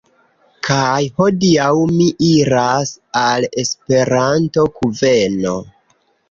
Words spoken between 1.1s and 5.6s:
hodiaŭ mi iras al Esperanto-kuveno.